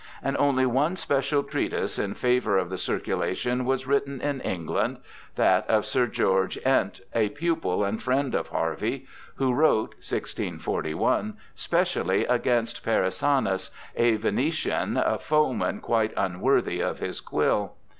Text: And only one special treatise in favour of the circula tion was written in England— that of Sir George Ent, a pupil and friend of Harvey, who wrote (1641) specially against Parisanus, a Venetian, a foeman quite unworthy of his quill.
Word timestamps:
And 0.23 0.35
only 0.37 0.65
one 0.65 0.95
special 0.95 1.43
treatise 1.43 1.99
in 1.99 2.15
favour 2.15 2.57
of 2.57 2.71
the 2.71 2.75
circula 2.77 3.37
tion 3.37 3.65
was 3.65 3.85
written 3.85 4.19
in 4.19 4.39
England— 4.41 4.97
that 5.35 5.69
of 5.69 5.85
Sir 5.85 6.07
George 6.07 6.57
Ent, 6.65 7.01
a 7.13 7.29
pupil 7.29 7.83
and 7.85 8.01
friend 8.01 8.33
of 8.33 8.47
Harvey, 8.47 9.05
who 9.35 9.53
wrote 9.53 9.93
(1641) 9.97 11.37
specially 11.53 12.25
against 12.25 12.83
Parisanus, 12.83 13.69
a 13.95 14.15
Venetian, 14.15 14.97
a 14.97 15.19
foeman 15.19 15.79
quite 15.79 16.13
unworthy 16.17 16.79
of 16.79 16.97
his 16.97 17.21
quill. 17.21 17.73